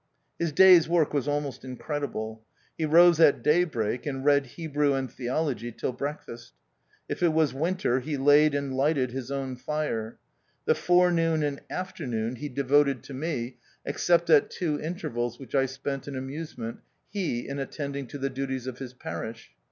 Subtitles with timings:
[0.39, 2.41] His day's work was almost incredible.
[2.75, 6.53] He rose at daybreak, and read Hebrew and theology till breakfast:
[7.07, 10.17] if it was winter, he laid and lighted his own fire.
[10.65, 12.57] The forenoon and afternoon he THE OUTCAST.
[12.57, 17.59] 55 devoted to me, except at two intervals which I spent in amusement, he in
[17.59, 19.51] attend ing to the duties of his parish.